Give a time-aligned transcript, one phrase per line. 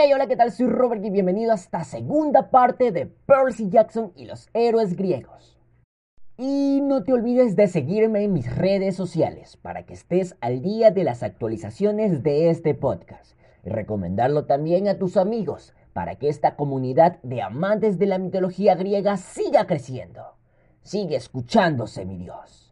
[0.00, 0.52] Hey, hola, ¿qué tal?
[0.52, 5.58] Soy Robert y bienvenido a esta segunda parte de Percy Jackson y los héroes griegos.
[6.36, 10.92] Y no te olvides de seguirme en mis redes sociales para que estés al día
[10.92, 16.54] de las actualizaciones de este podcast y recomendarlo también a tus amigos para que esta
[16.54, 20.36] comunidad de amantes de la mitología griega siga creciendo.
[20.80, 22.67] Sigue escuchándose, mi Dios.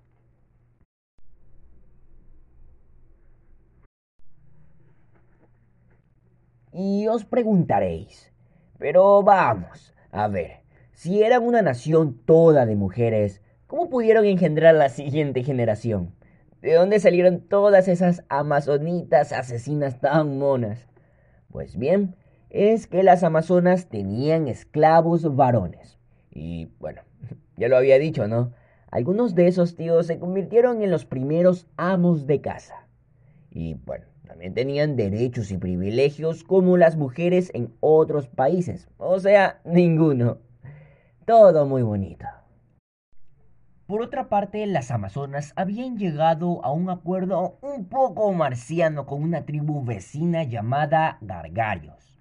[6.78, 8.30] Y os preguntaréis,
[8.76, 10.60] pero vamos, a ver,
[10.92, 16.14] si eran una nación toda de mujeres, ¿cómo pudieron engendrar la siguiente generación?
[16.60, 20.86] ¿De dónde salieron todas esas amazonitas asesinas tan monas?
[21.50, 22.14] Pues bien,
[22.50, 25.98] es que las amazonas tenían esclavos varones.
[26.30, 27.00] Y bueno,
[27.56, 28.52] ya lo había dicho, ¿no?
[28.90, 32.86] Algunos de esos tíos se convirtieron en los primeros amos de casa.
[33.50, 38.88] Y bueno, también tenían derechos y privilegios como las mujeres en otros países.
[38.98, 40.38] O sea, ninguno.
[41.24, 42.26] Todo muy bonito.
[43.86, 49.46] Por otra parte, las Amazonas habían llegado a un acuerdo un poco marciano con una
[49.46, 52.18] tribu vecina llamada Gargarios.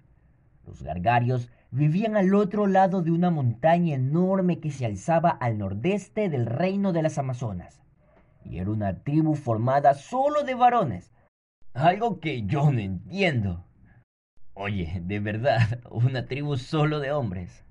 [0.64, 6.28] Los Gargarios vivían al otro lado de una montaña enorme que se alzaba al nordeste
[6.28, 7.82] del reino de las Amazonas.
[8.44, 11.10] Y era una tribu formada solo de varones,
[11.76, 13.64] algo que yo no entiendo.
[14.54, 17.64] Oye, de verdad, una tribu solo de hombres.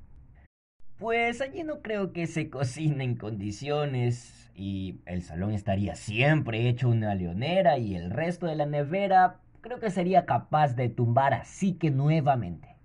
[0.97, 6.87] Pues allí no creo que se cocine en condiciones y el salón estaría siempre hecho
[6.87, 11.73] una leonera y el resto de la nevera creo que sería capaz de tumbar así
[11.73, 12.75] que nuevamente.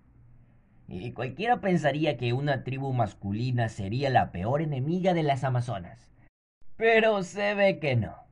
[0.88, 6.10] Y cualquiera pensaría que una tribu masculina sería la peor enemiga de las Amazonas.
[6.76, 8.29] Pero se ve que no.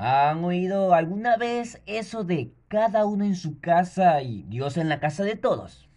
[0.00, 5.00] ¿Han oído alguna vez eso de cada uno en su casa y Dios en la
[5.00, 5.88] casa de todos?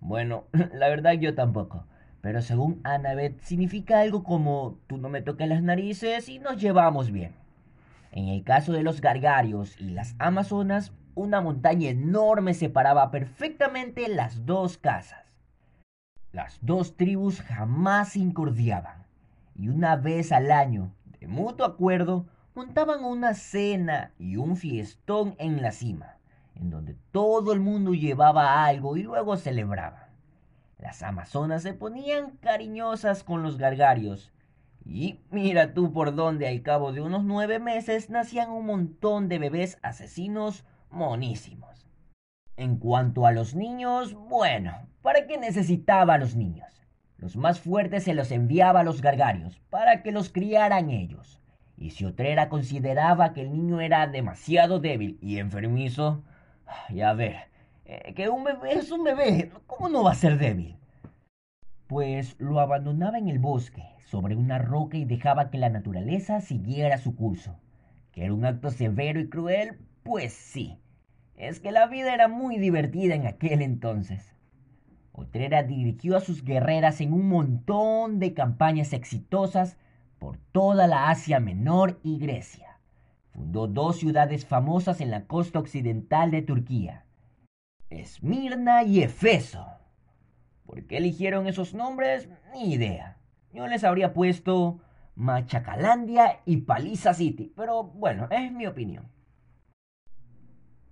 [0.00, 1.84] Bueno, la verdad yo tampoco.
[2.22, 7.10] Pero según Annabeth significa algo como tú no me toques las narices y nos llevamos
[7.10, 7.34] bien.
[8.10, 14.46] En el caso de los gargarios y las amazonas, una montaña enorme separaba perfectamente las
[14.46, 15.26] dos casas.
[16.32, 19.04] Las dos tribus jamás se incordiaban
[19.54, 22.24] y una vez al año, de mutuo acuerdo,
[22.54, 26.16] montaban una cena y un fiestón en la cima,
[26.54, 30.10] en donde todo el mundo llevaba algo y luego celebraban.
[30.78, 34.32] Las amazonas se ponían cariñosas con los gargarios.
[34.84, 39.38] Y mira tú por dónde al cabo de unos nueve meses nacían un montón de
[39.38, 41.86] bebés asesinos monísimos.
[42.56, 44.72] En cuanto a los niños, bueno,
[45.02, 46.86] ¿para qué necesitaba a los niños?
[47.18, 51.39] Los más fuertes se los enviaba a los gargarios, para que los criaran ellos.
[51.80, 56.22] Y si Otrera consideraba que el niño era demasiado débil y enfermizo,
[56.90, 57.48] ya ver,
[57.86, 60.76] eh, que un bebé es un bebé, ¿cómo no va a ser débil?
[61.86, 66.98] Pues lo abandonaba en el bosque, sobre una roca y dejaba que la naturaleza siguiera
[66.98, 67.58] su curso.
[68.12, 69.78] ¿Que era un acto severo y cruel?
[70.02, 70.78] Pues sí.
[71.34, 74.34] Es que la vida era muy divertida en aquel entonces.
[75.12, 79.78] Otrera dirigió a sus guerreras en un montón de campañas exitosas
[80.20, 82.78] por toda la Asia Menor y Grecia.
[83.32, 87.06] Fundó dos ciudades famosas en la costa occidental de Turquía,
[87.88, 89.66] Esmirna y Efeso.
[90.66, 92.28] ¿Por qué eligieron esos nombres?
[92.52, 93.16] Ni idea.
[93.52, 94.78] Yo les habría puesto
[95.16, 99.08] Machacalandia y Paliza City, pero bueno, es mi opinión.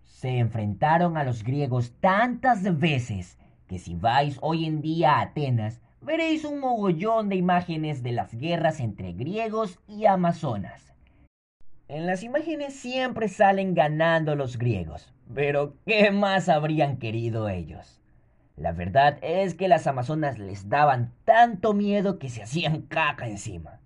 [0.03, 3.39] Se enfrentaron a los griegos tantas veces
[3.69, 8.35] que si vais hoy en día a Atenas, veréis un mogollón de imágenes de las
[8.35, 10.95] guerras entre griegos y amazonas.
[11.89, 18.01] En las imágenes siempre salen ganando los griegos, pero ¿qué más habrían querido ellos?
[18.57, 23.81] La verdad es que las amazonas les daban tanto miedo que se hacían caca encima.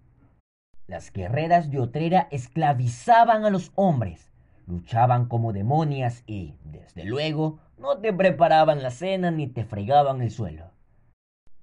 [0.86, 4.32] Las guerreras de Otrera esclavizaban a los hombres,
[4.66, 10.30] luchaban como demonias y, desde luego, no te preparaban la cena ni te fregaban el
[10.30, 10.70] suelo.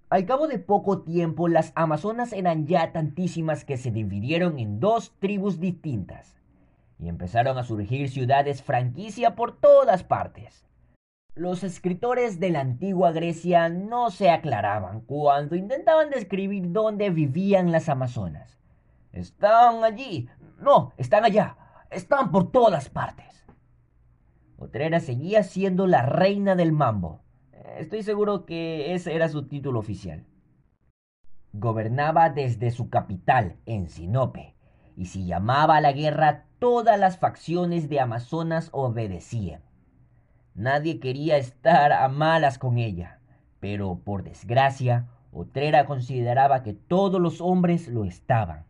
[0.10, 5.14] Al cabo de poco tiempo, las Amazonas eran ya tantísimas que se dividieron en dos
[5.20, 6.36] tribus distintas
[6.98, 10.66] y empezaron a surgir ciudades franquicia por todas partes.
[11.36, 17.88] Los escritores de la antigua Grecia no se aclaraban cuando intentaban describir dónde vivían las
[17.88, 18.58] Amazonas.
[19.12, 20.28] Están allí.
[20.60, 21.56] No, están allá.
[21.92, 23.46] Están por todas partes.
[24.58, 27.22] Otrera seguía siendo la reina del mambo
[27.80, 30.26] Estoy seguro que ese era su título oficial.
[31.54, 34.54] Gobernaba desde su capital, en Sinope,
[34.98, 39.62] y si llamaba a la guerra, todas las facciones de Amazonas obedecían.
[40.56, 43.22] Nadie quería estar a malas con ella,
[43.62, 48.66] pero por desgracia, Otrera consideraba que todos los hombres lo estaban.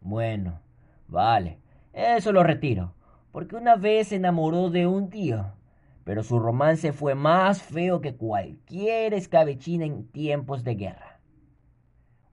[0.00, 0.60] Bueno,
[1.06, 1.60] vale,
[1.92, 2.94] eso lo retiro,
[3.30, 5.52] porque una vez se enamoró de un tío,
[6.04, 11.20] pero su romance fue más feo que cualquier escabechina en tiempos de guerra.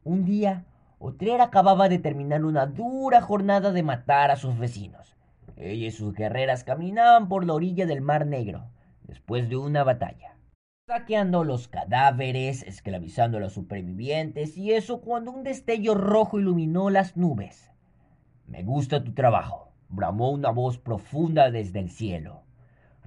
[0.04, 0.66] Un día,
[1.00, 5.16] Otrera acababa de terminar una dura jornada de matar a sus vecinos.
[5.56, 8.70] Ella y sus guerreras caminaban por la orilla del Mar Negro,
[9.04, 10.38] después de una batalla
[10.88, 17.18] saqueando los cadáveres, esclavizando a los supervivientes y eso cuando un destello rojo iluminó las
[17.18, 17.70] nubes.
[18.48, 22.44] Me gusta tu trabajo, bramó una voz profunda desde el cielo.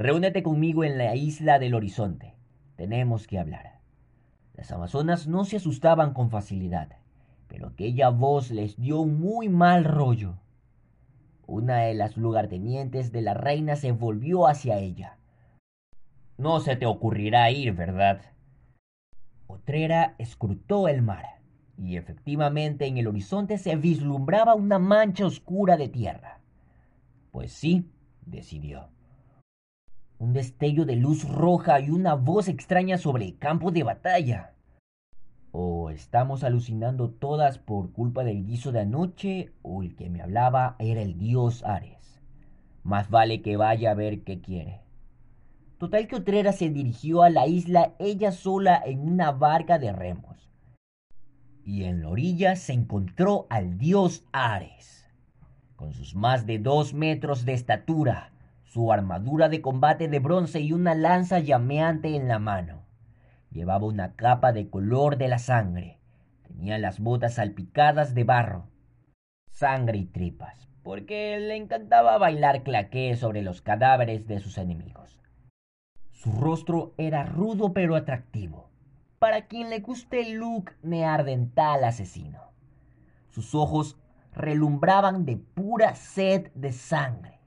[0.00, 2.34] Reúnete conmigo en la isla del horizonte.
[2.76, 3.80] Tenemos que hablar.
[4.54, 6.96] Las amazonas no se asustaban con facilidad,
[7.46, 10.38] pero aquella voz les dio muy mal rollo.
[11.46, 15.18] Una de las lugartenientes de la reina se volvió hacia ella
[16.40, 18.22] no se te ocurrirá ir, ¿verdad?
[19.46, 21.42] Otrera escrutó el mar,
[21.76, 26.40] y efectivamente en el horizonte se vislumbraba una mancha oscura de tierra.
[27.30, 27.90] Pues sí,
[28.24, 28.88] decidió.
[30.20, 34.52] Un destello de luz roja y una voz extraña sobre el campo de batalla.
[35.50, 40.76] O estamos alucinando todas por culpa del guiso de anoche, o el que me hablaba
[40.78, 42.20] era el dios Ares.
[42.82, 44.82] Más vale que vaya a ver qué quiere.
[45.78, 50.52] Total que Otrera se dirigió a la isla ella sola en una barca de remos.
[51.64, 55.06] Y en la orilla se encontró al dios Ares.
[55.76, 58.34] Con sus más de dos metros de estatura,
[58.70, 62.84] su armadura de combate de bronce y una lanza llameante en la mano.
[63.50, 65.98] Llevaba una capa de color de la sangre.
[66.46, 68.68] Tenía las botas salpicadas de barro,
[69.50, 75.20] sangre y tripas, porque le encantaba bailar claqué sobre los cadáveres de sus enemigos.
[76.12, 78.70] Su rostro era rudo pero atractivo,
[79.18, 82.52] para quien le guste el look neardental asesino.
[83.30, 83.98] Sus ojos
[84.32, 87.39] relumbraban de pura sed de sangre.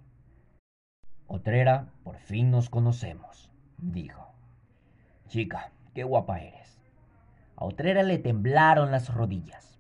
[1.34, 4.34] Otrera, por fin nos conocemos, dijo.
[5.28, 6.78] Chica, qué guapa eres.
[7.56, 9.78] A Otrera le temblaron las rodillas.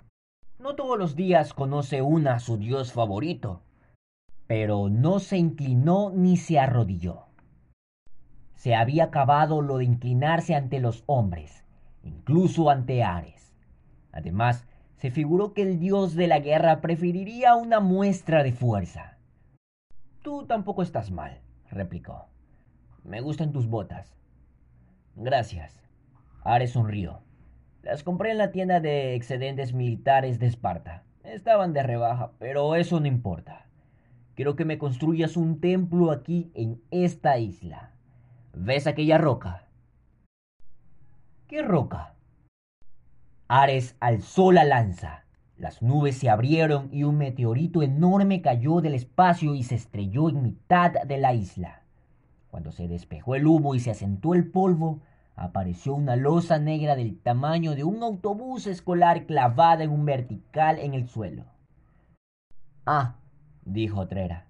[0.59, 3.61] No todos los días conoce una a su dios favorito,
[4.47, 7.27] pero no se inclinó ni se arrodilló
[8.63, 11.65] se había acabado lo de inclinarse ante los hombres,
[12.01, 13.53] incluso ante Ares.
[14.13, 14.65] Además,
[14.95, 19.17] se figuró que el dios de la guerra preferiría una muestra de fuerza.
[20.21, 21.41] Tú tampoco estás mal,
[21.73, 22.27] replicó.
[23.03, 24.15] Me gustan tus botas.
[25.15, 25.81] Gracias.
[26.43, 27.21] Ares sonrió.
[27.83, 31.03] Las compré en la tienda de excedentes militares de Esparta.
[31.23, 33.65] Estaban de rebaja, pero eso no importa.
[34.35, 37.91] Quiero que me construyas un templo aquí en esta isla.
[38.53, 39.67] ¿Ves aquella roca?
[41.47, 42.15] ¿Qué roca?
[43.47, 45.22] Ares alzó la lanza.
[45.57, 50.41] Las nubes se abrieron y un meteorito enorme cayó del espacio y se estrelló en
[50.41, 51.83] mitad de la isla.
[52.49, 55.01] Cuando se despejó el humo y se asentó el polvo,
[55.35, 60.93] apareció una losa negra del tamaño de un autobús escolar clavada en un vertical en
[60.93, 61.45] el suelo.
[62.85, 63.15] Ah,
[63.63, 64.47] dijo Trera,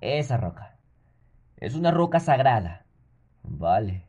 [0.00, 0.78] esa roca.
[1.56, 2.86] Es una roca sagrada.
[3.42, 4.06] Vale.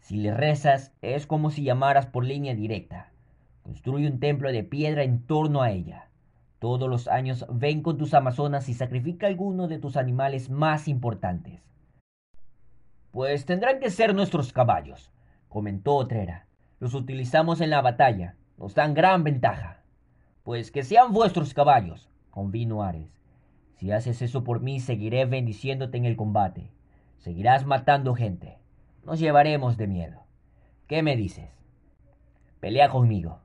[0.00, 3.12] Si le rezas, es como si llamaras por línea directa.
[3.68, 6.08] Construye un templo de piedra en torno a ella.
[6.58, 11.60] Todos los años ven con tus amazonas y sacrifica alguno de tus animales más importantes.
[13.10, 15.12] Pues tendrán que ser nuestros caballos,
[15.50, 16.46] comentó Otrera.
[16.80, 18.36] Los utilizamos en la batalla.
[18.56, 19.82] Nos dan gran ventaja.
[20.44, 23.20] Pues que sean vuestros caballos, convino Ares.
[23.74, 26.70] Si haces eso por mí, seguiré bendiciéndote en el combate.
[27.18, 28.60] Seguirás matando gente.
[29.04, 30.22] Nos llevaremos de miedo.
[30.86, 31.50] ¿Qué me dices?
[32.60, 33.40] Pelea conmigo.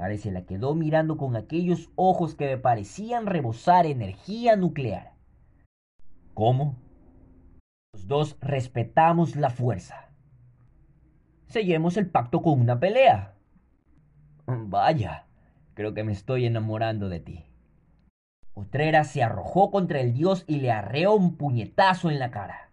[0.00, 5.12] Ares se la quedó mirando con aquellos ojos que me parecían rebosar energía nuclear.
[6.34, 6.76] ¿Cómo?
[7.92, 10.10] Los dos respetamos la fuerza.
[11.46, 13.34] Sellemos el pacto con una pelea.
[14.46, 15.26] Vaya,
[15.74, 17.46] creo que me estoy enamorando de ti.
[18.54, 22.70] Otrera se arrojó contra el dios y le arreó un puñetazo en la cara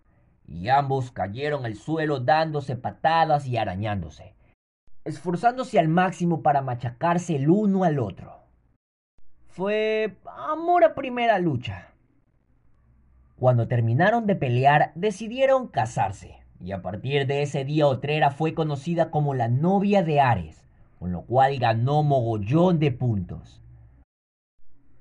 [0.48, 4.34] y ambos cayeron al suelo dándose patadas y arañándose,
[5.08, 8.42] esforzándose al máximo para machacarse el uno al otro.
[9.48, 11.88] Fue amor a primera lucha.
[13.38, 19.12] Cuando terminaron de pelear, decidieron casarse, y a partir de ese día Otrera fue conocida
[19.12, 20.64] como la novia de Ares,
[21.00, 23.62] con lo cual ganó mogollón de puntos.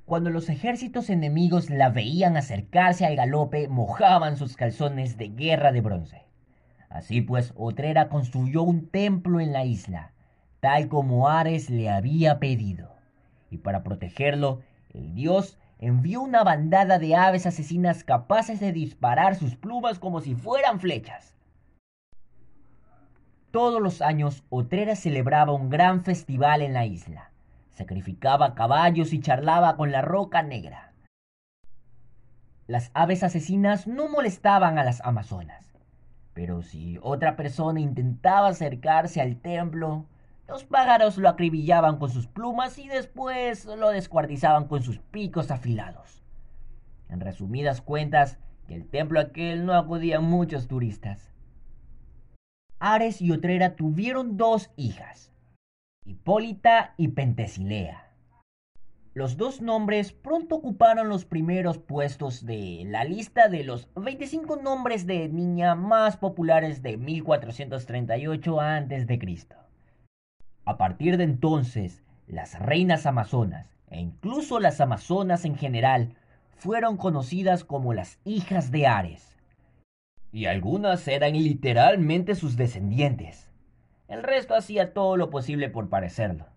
[0.05, 5.81] Cuando los ejércitos enemigos la veían acercarse al galope, mojaban sus calzones de guerra de
[5.81, 6.26] bronce.
[6.89, 10.13] Así pues, Otrera construyó un templo en la isla,
[10.61, 12.95] tal como Ares le había pedido.
[13.51, 14.61] Y para protegerlo,
[14.93, 20.35] el dios envió una bandada de aves asesinas capaces de disparar sus plumas como si
[20.35, 21.35] fueran flechas.
[23.51, 27.31] Todos los años, Otrera celebraba un gran festival en la isla.
[27.73, 30.93] Sacrificaba caballos y charlaba con la roca negra.
[32.67, 35.66] Las aves asesinas no molestaban a las amazonas,
[36.37, 40.05] pero si otra persona intentaba acercarse al templo,
[40.47, 46.23] los pájaros lo acribillaban con sus plumas y después lo descuartizaban con sus picos afilados.
[47.09, 48.39] En resumidas cuentas,
[48.69, 51.33] que el templo aquel no acudían muchos turistas.
[52.81, 55.33] Ares y Otrera tuvieron dos hijas,
[56.05, 58.06] Hipólita y Pentesilea.
[59.17, 65.07] Los dos nombres pronto ocuparon los primeros puestos de la lista de los 25 nombres
[65.07, 69.49] de niña más populares de 1438 a.C.
[70.67, 76.13] A partir de entonces, las reinas amazonas, e incluso las amazonas en general,
[76.55, 79.35] fueron conocidas como las hijas de Ares.
[80.31, 83.51] Y algunas eran literalmente sus descendientes.
[84.09, 86.55] El resto hacía todo lo posible por parecerlo.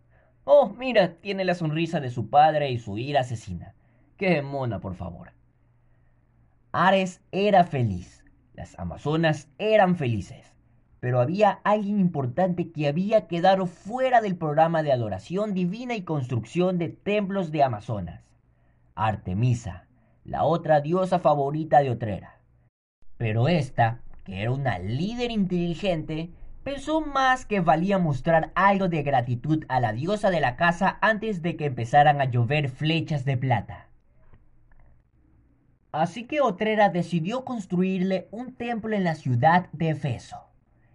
[0.52, 3.76] Oh, mira, tiene la sonrisa de su padre y su ira asesina.
[4.18, 5.32] Qué mona, por favor.
[6.72, 8.24] Ares era feliz.
[8.54, 10.50] Las amazonas eran felices
[11.00, 16.78] pero había alguien importante que había quedado fuera del programa de adoración divina y construcción
[16.78, 18.24] de templos de Amazonas.
[18.96, 19.88] Artemisa,
[20.26, 22.40] la otra diosa favorita de Otrera.
[23.18, 26.32] Pero esta, que era una líder inteligente,
[26.64, 31.42] pensó más que valía mostrar algo de gratitud a la diosa de la casa antes
[31.42, 33.88] de que empezaran a llover flechas de plata.
[35.92, 40.50] Así que Otrera decidió construirle un templo en la ciudad de Efeso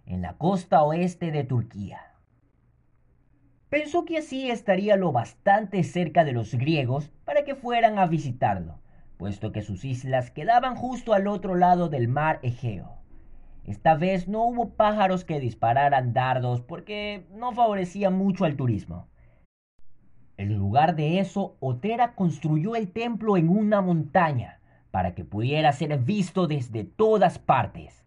[0.06, 2.00] en la costa oeste de Turquía.
[3.68, 8.78] Pensó que así estaría lo bastante cerca de los griegos para que fueran a visitarlo,
[9.16, 13.03] puesto que sus islas quedaban justo al otro lado del mar Egeo.
[13.64, 19.08] Esta vez no hubo pájaros que dispararan dardos porque no favorecía mucho al turismo.
[20.36, 25.96] En lugar de eso, Otera construyó el templo en una montaña para que pudiera ser
[25.98, 28.04] visto desde todas partes.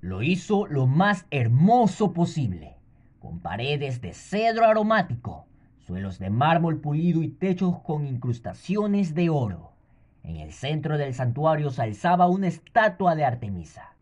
[0.00, 2.76] Lo hizo lo más hermoso posible,
[3.20, 5.46] con paredes de cedro aromático,
[5.78, 9.72] suelos de mármol pulido y techos con incrustaciones de oro.
[10.22, 13.95] En el centro del santuario se alzaba una estatua de Artemisa,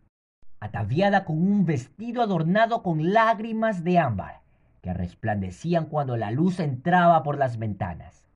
[0.64, 4.40] ataviada con un vestido adornado con lágrimas de ámbar,
[4.80, 8.26] que resplandecían cuando la luz entraba por las ventanas.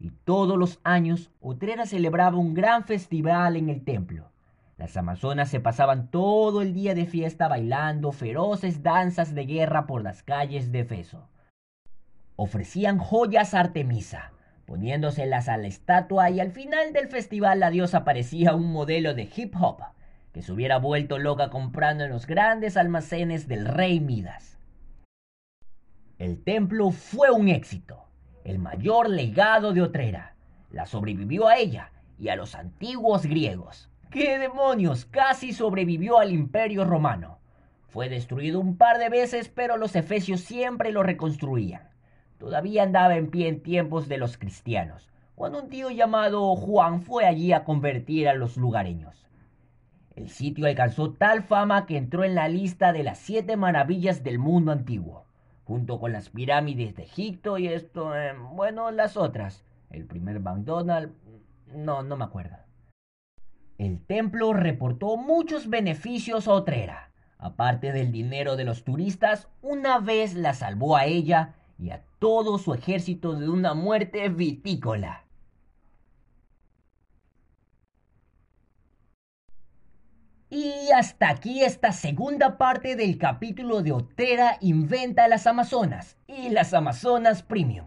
[0.00, 4.30] Y todos los años Otrera celebraba un gran festival en el templo,
[4.78, 10.04] las amazonas se pasaban todo el día de fiesta bailando feroces danzas de guerra por
[10.04, 11.28] las calles de Efeso.
[12.36, 14.30] Ofrecían joyas a Artemisa,
[14.66, 19.28] poniéndoselas a la estatua y al final del festival la diosa parecía un modelo de
[19.36, 19.82] hip hop
[20.42, 24.58] se hubiera vuelto loca comprando en los grandes almacenes del rey Midas.
[26.18, 28.04] El templo fue un éxito,
[28.44, 30.34] el mayor legado de Otrera.
[30.70, 33.88] La sobrevivió a ella y a los antiguos griegos.
[34.10, 35.04] ¿Qué demonios?
[35.04, 37.38] Casi sobrevivió al imperio romano.
[37.88, 41.90] Fue destruido un par de veces, pero los efesios siempre lo reconstruían.
[42.38, 47.26] Todavía andaba en pie en tiempos de los cristianos, cuando un tío llamado Juan fue
[47.26, 49.27] allí a convertir a los lugareños.
[50.18, 54.40] El sitio alcanzó tal fama que entró en la lista de las siete maravillas del
[54.40, 55.26] mundo antiguo,
[55.62, 59.64] junto con las pirámides de Egipto y esto, eh, bueno, las otras.
[59.90, 61.14] El primer McDonald's,
[61.72, 62.56] no, no me acuerdo.
[63.78, 67.12] El templo reportó muchos beneficios a Otrera.
[67.38, 72.58] Aparte del dinero de los turistas, una vez la salvó a ella y a todo
[72.58, 75.27] su ejército de una muerte vitícola.
[80.50, 86.72] Y hasta aquí esta segunda parte del capítulo de Otrera inventa las Amazonas y las
[86.72, 87.84] Amazonas Premium.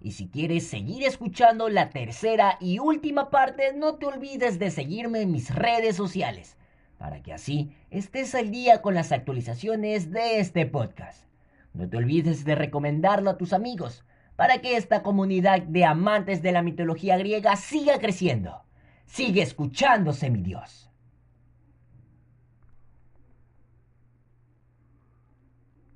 [0.00, 5.20] Y si quieres seguir escuchando la tercera y última parte, no te olvides de seguirme
[5.20, 6.56] en mis redes sociales,
[6.98, 11.26] para que así estés al día con las actualizaciones de este podcast.
[11.74, 16.50] No te olvides de recomendarlo a tus amigos, para que esta comunidad de amantes de
[16.50, 18.64] la mitología griega siga creciendo.
[19.06, 20.89] Sigue escuchándose, mi Dios.